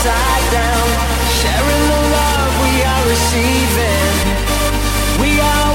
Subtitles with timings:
[0.00, 0.88] upside down,
[1.28, 4.16] sharing the love we are receiving.
[5.20, 5.69] We are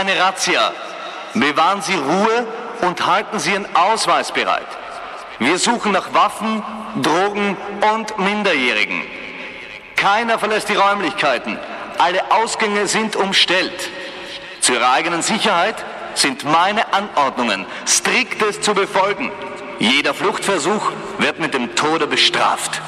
[0.00, 0.72] eine Razzia.
[1.34, 2.46] Bewahren Sie Ruhe
[2.80, 4.66] und halten Sie Ihren Ausweis bereit.
[5.38, 6.62] Wir suchen nach Waffen,
[7.02, 7.56] Drogen
[7.94, 9.02] und Minderjährigen.
[9.96, 11.58] Keiner verlässt die Räumlichkeiten.
[11.98, 13.90] Alle Ausgänge sind umstellt.
[14.60, 15.76] Zu Ihrer eigenen Sicherheit
[16.14, 19.30] sind meine Anordnungen striktes zu befolgen.
[19.78, 22.80] Jeder Fluchtversuch wird mit dem Tode bestraft.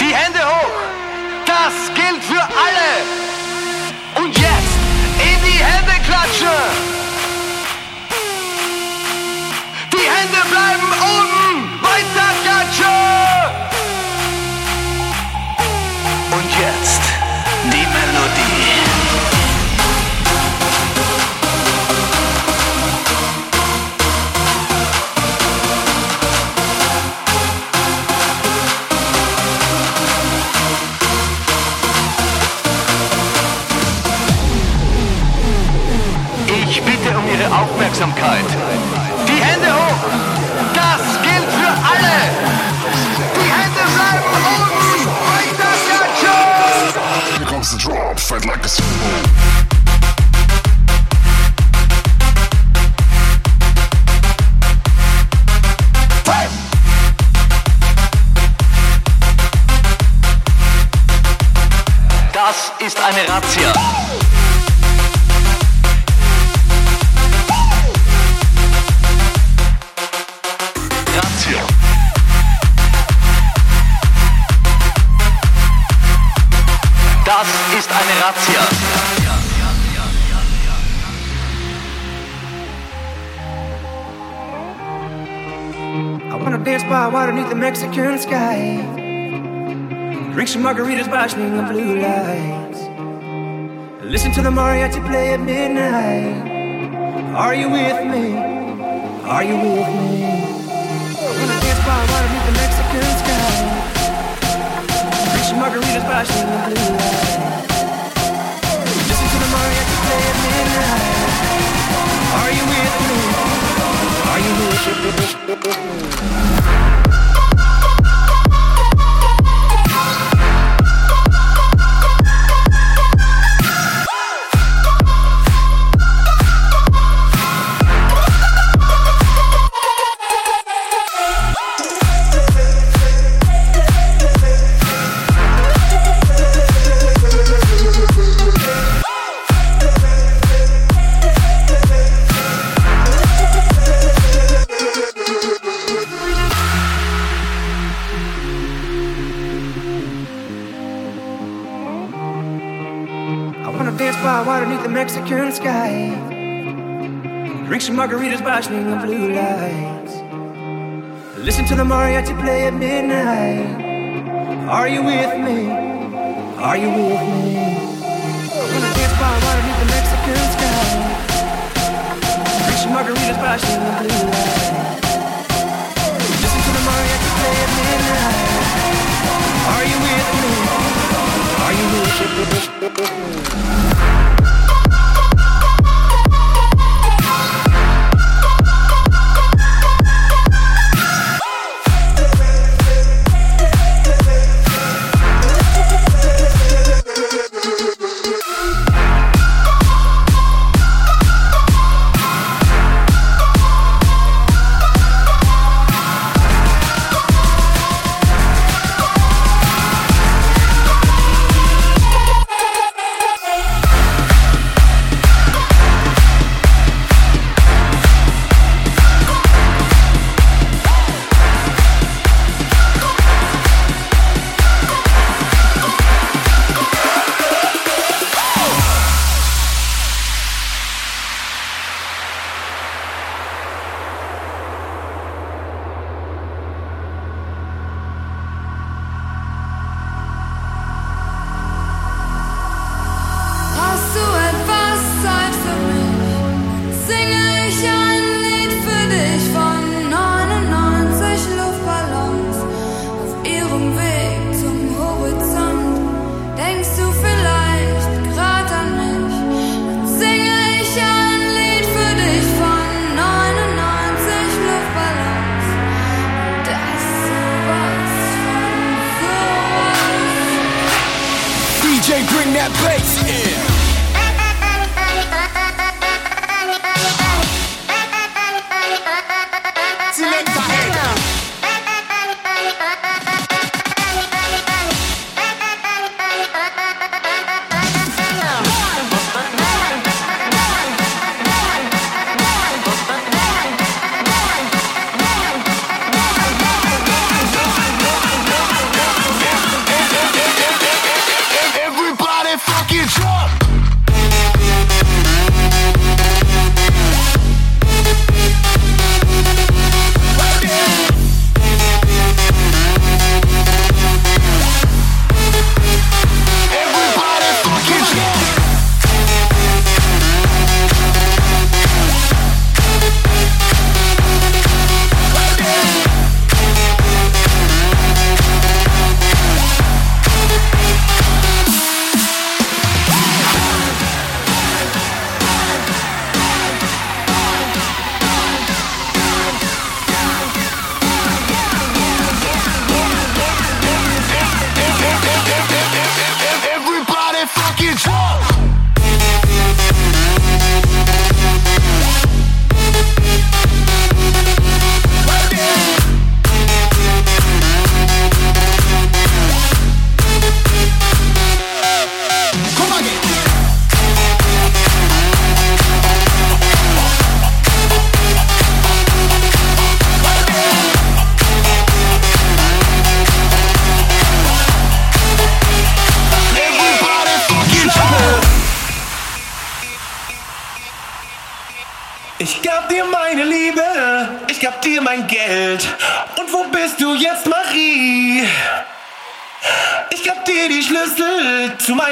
[0.00, 0.80] Die Hände hoch!
[1.46, 3.23] Das gilt für alle!
[90.74, 92.80] margaritas watching the blue lights.
[94.02, 96.50] Listen to the mariachi play at midnight.
[97.36, 98.36] Are you with me?
[99.22, 100.23] Are you with me?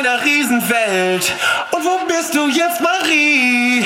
[0.03, 1.33] meiner Riesenwelt.
[1.71, 3.85] Und wo bist du jetzt, Marie?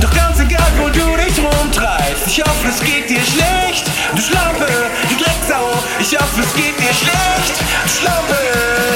[0.00, 3.86] Doch ganz egal, wo du dich rumtreibst, ich hoffe, es geht dir schlecht.
[4.14, 4.66] Du Schlampe,
[5.08, 7.54] du Drecksau, ich hoffe, es geht dir schlecht.
[7.84, 8.95] Du Schlampe.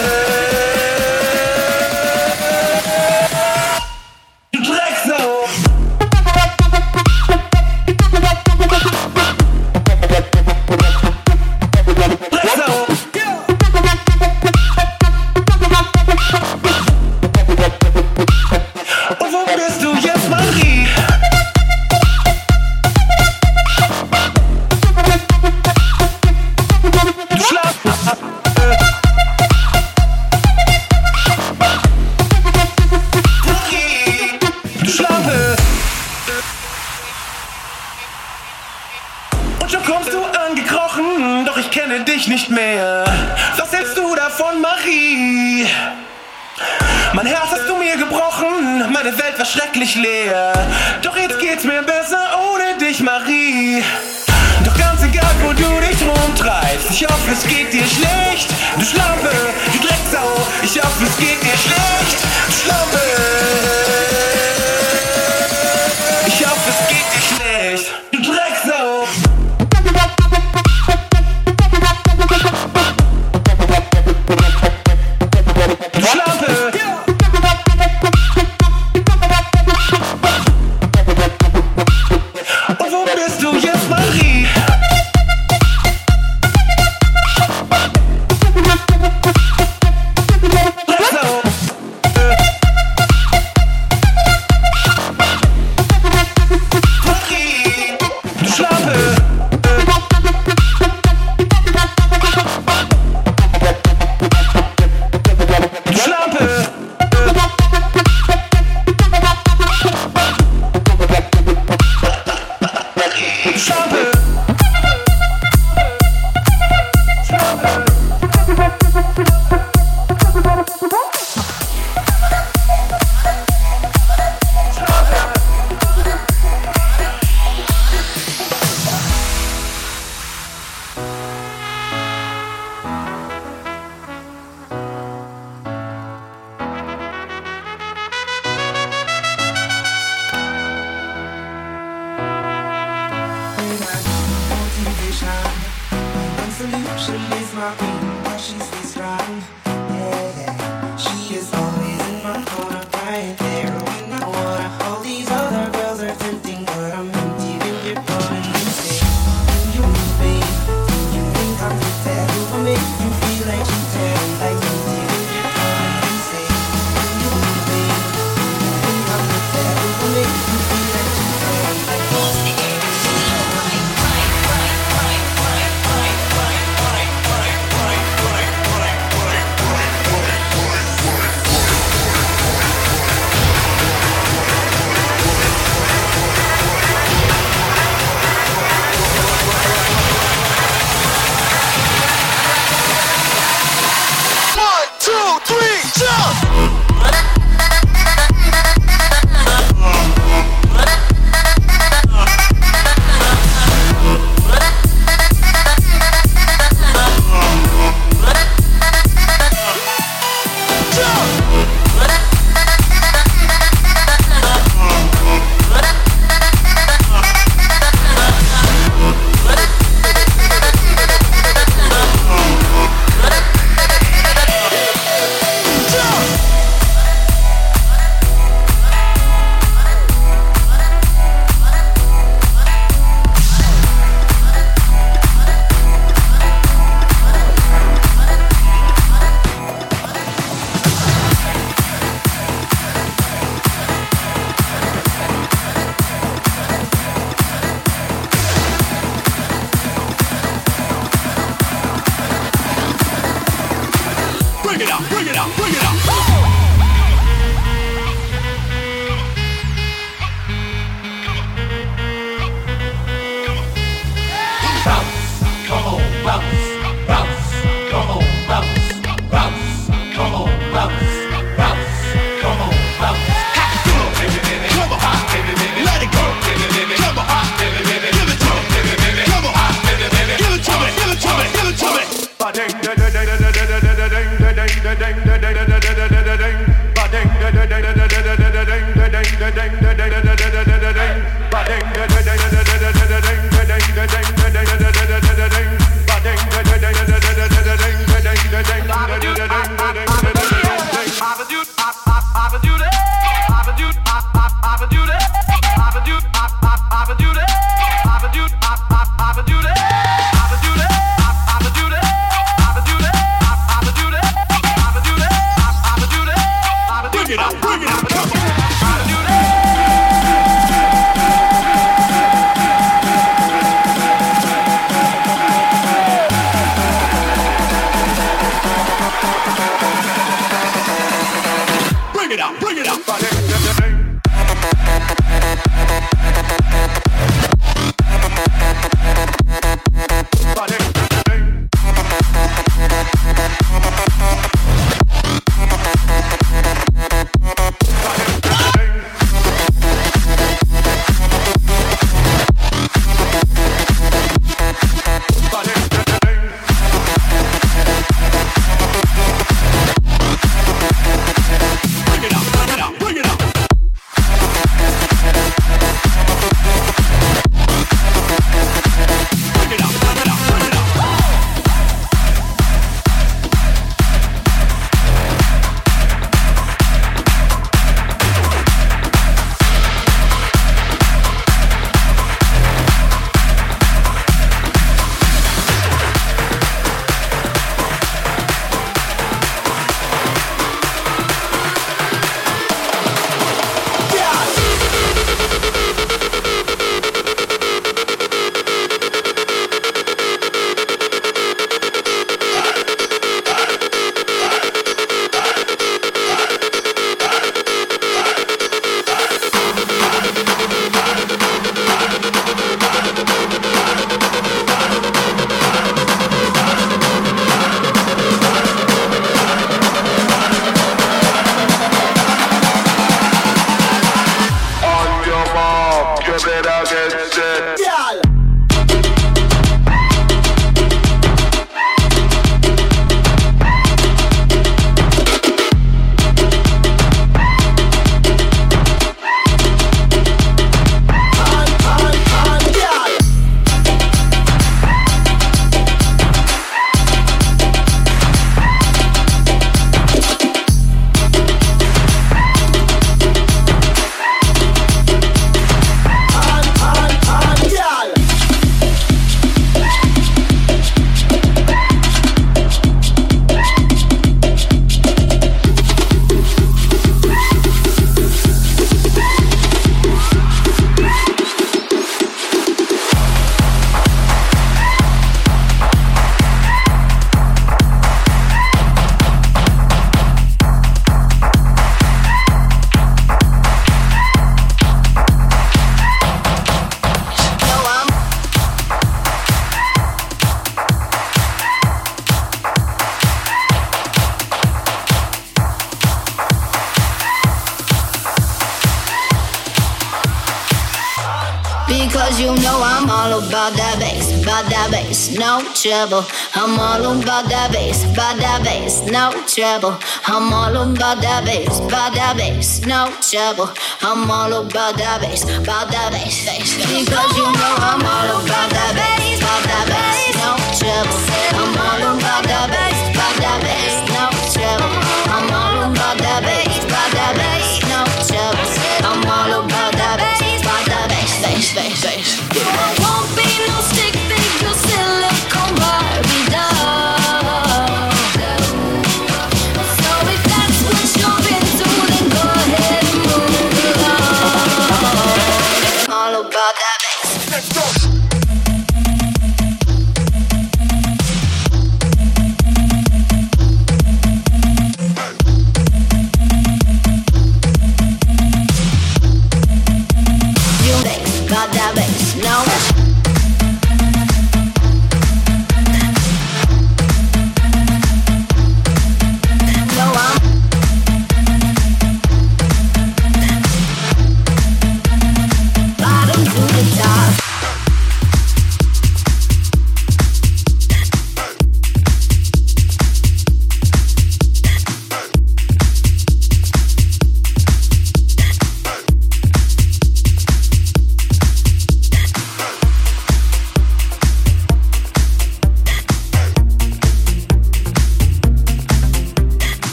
[505.81, 506.25] Trouble.
[506.55, 509.97] I'm all about that bass, about that bass, no trouble.
[510.29, 513.73] I'm all about that bass, about that bass, no trouble.
[514.03, 516.45] I'm all about that bass, about that bass.
[516.85, 521.17] Because you know I'm all about that bass, about that bass, no trouble.
[521.57, 524.93] I'm all about that bass, about that bass, no trouble.
[525.33, 527.50] I'm all about that bass, about that bass,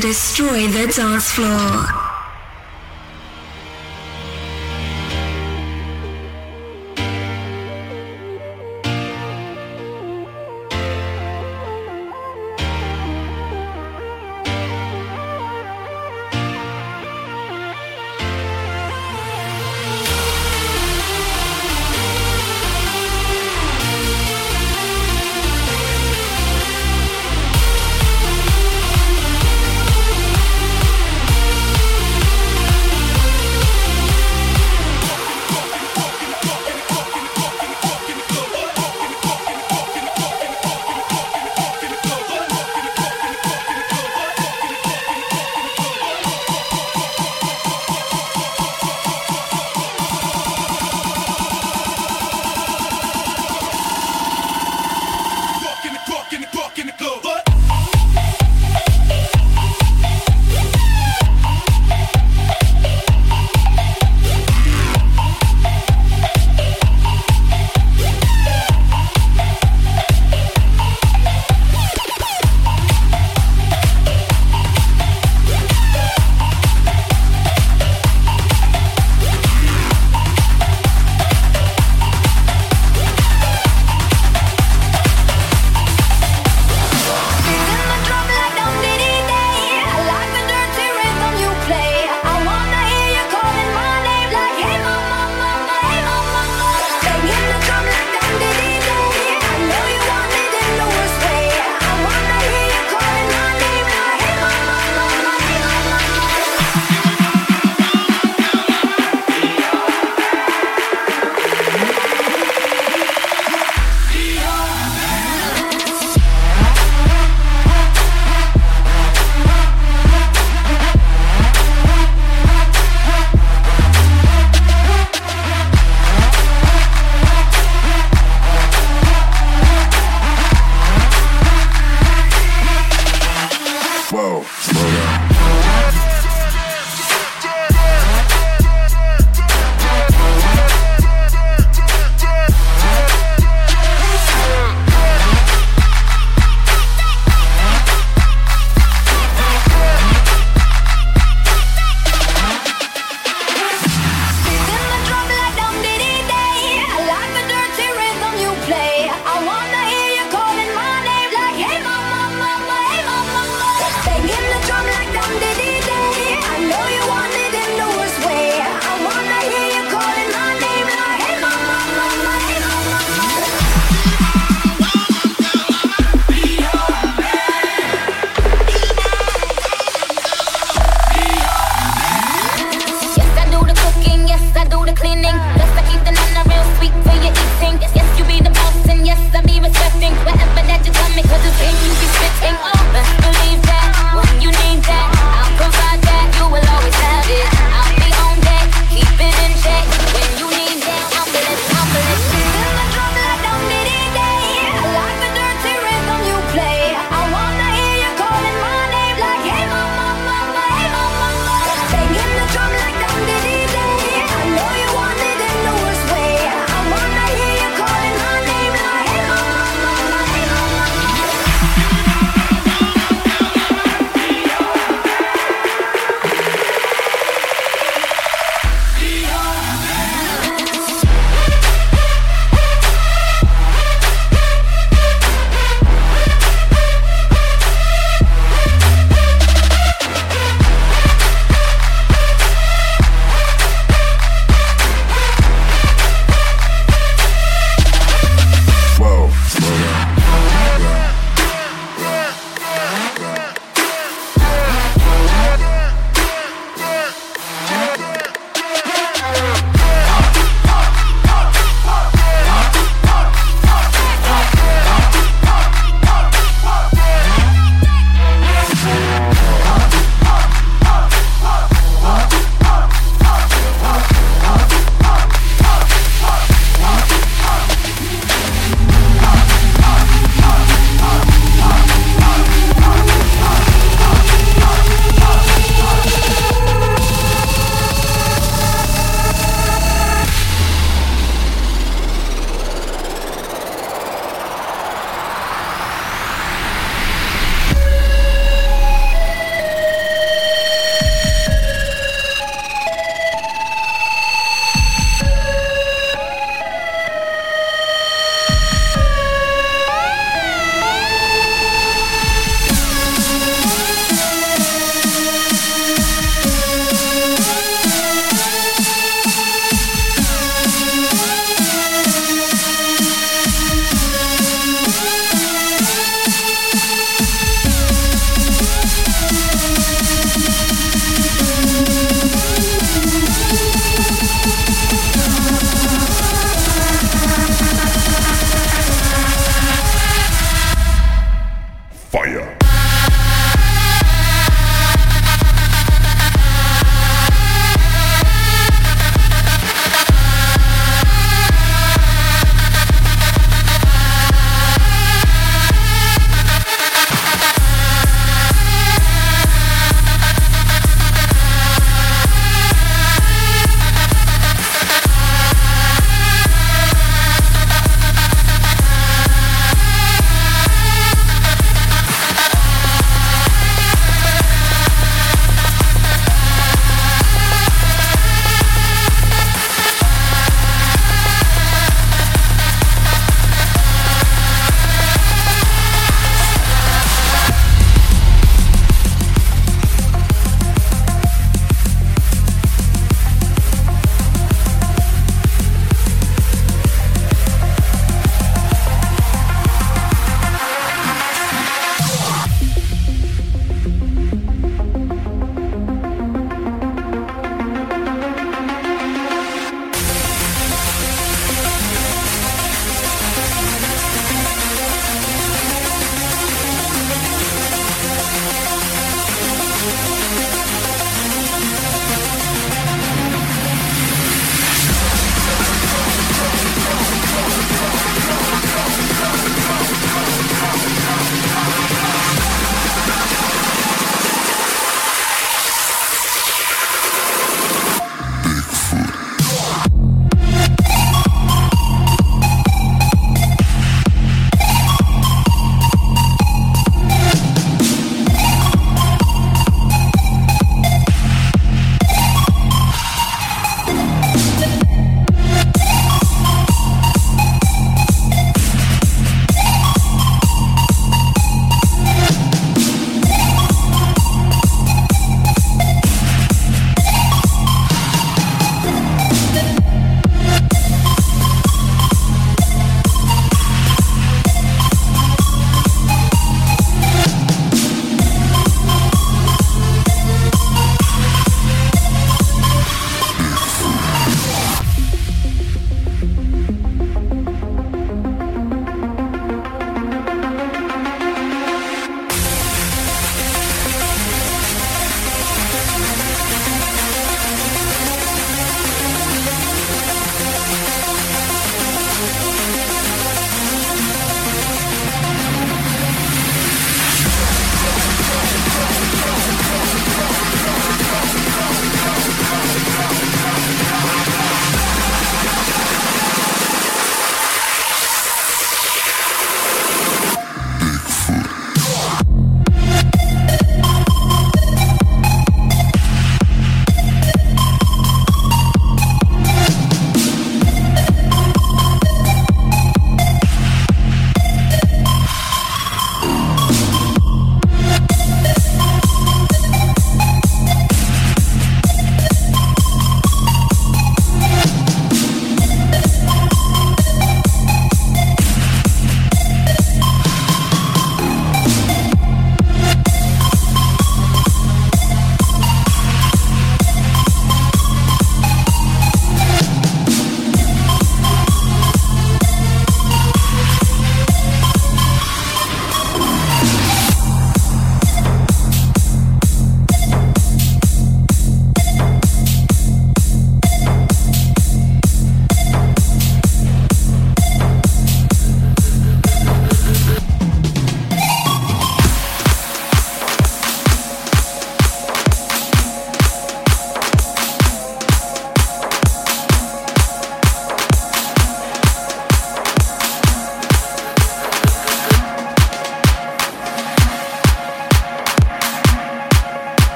[0.00, 1.85] to destroy the dance floor.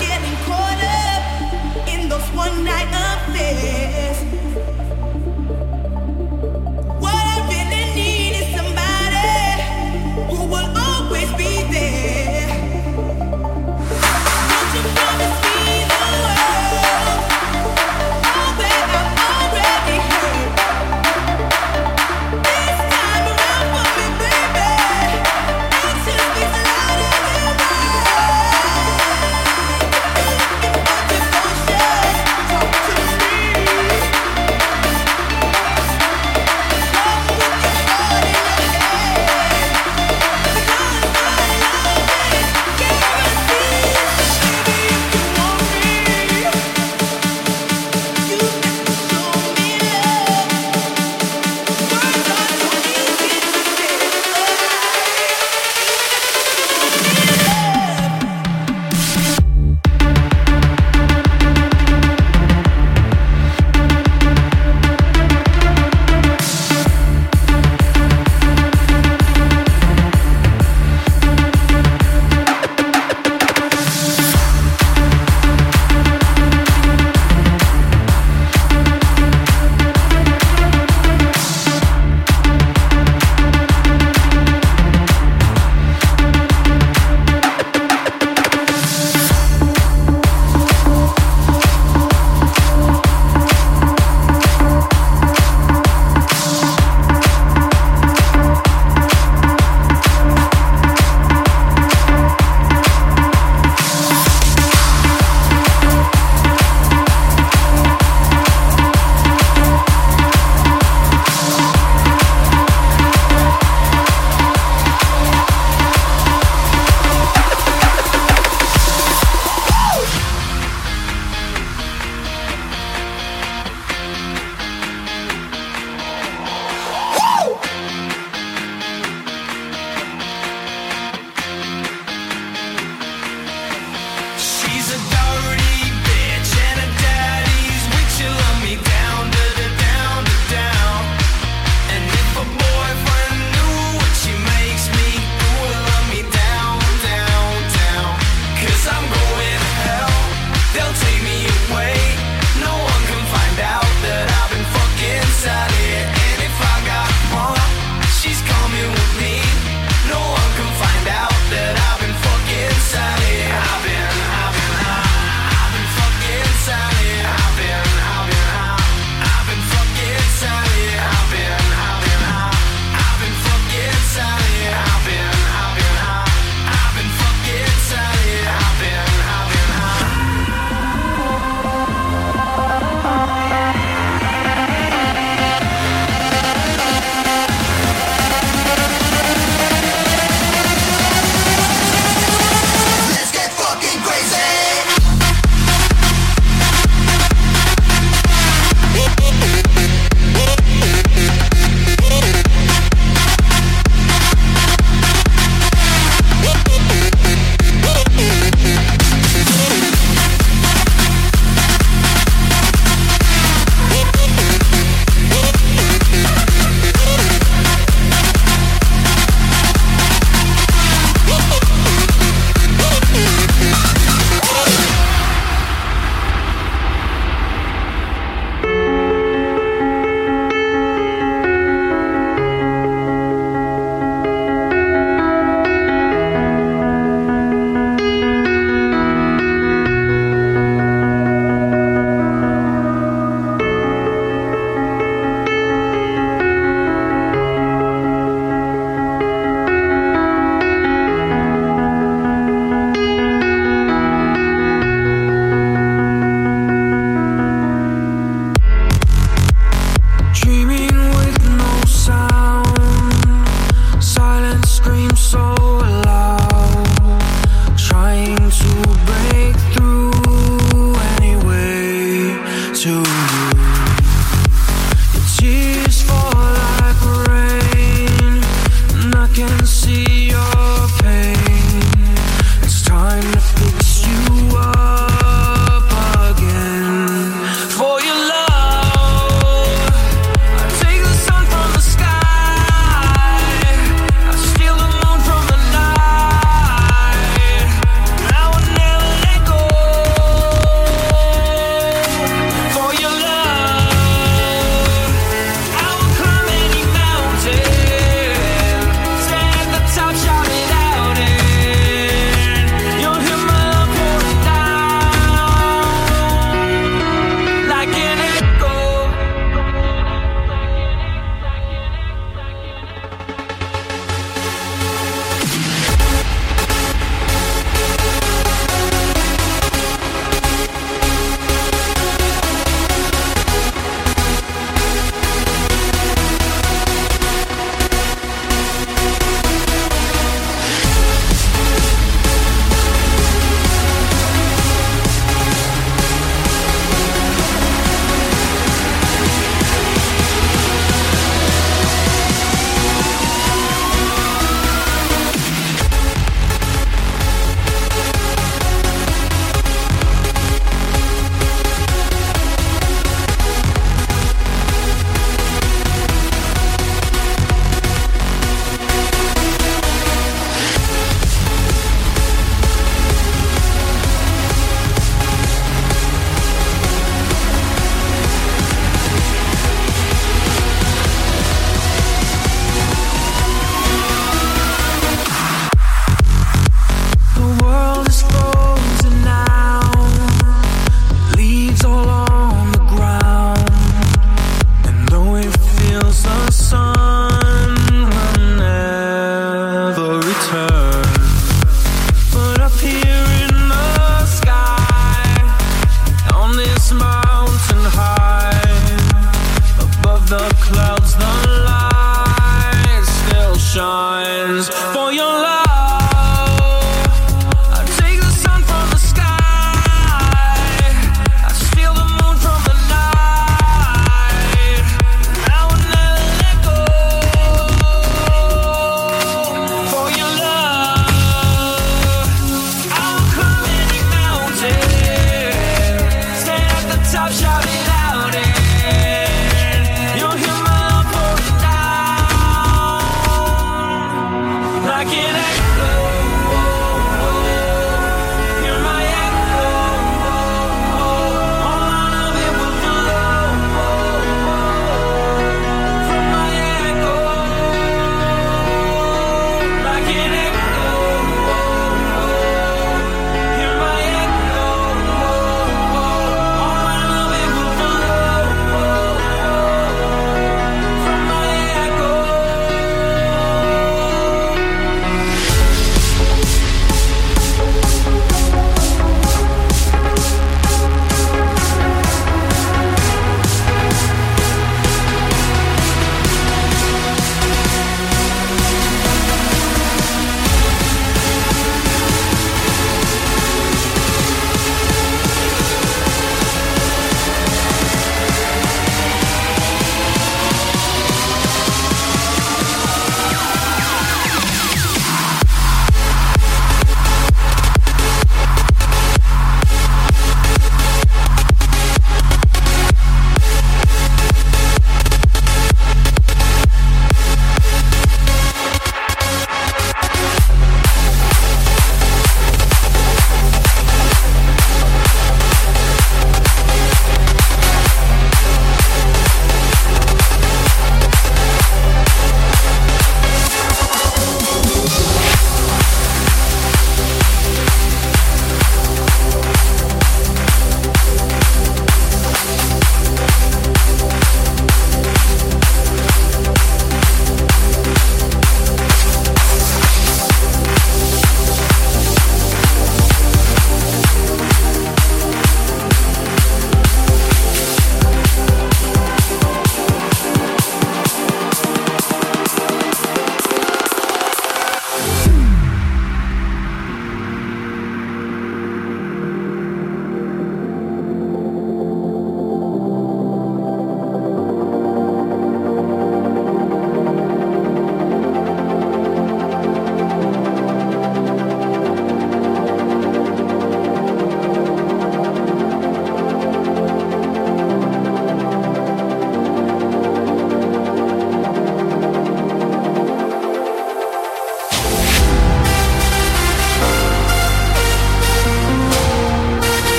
[0.00, 0.33] getting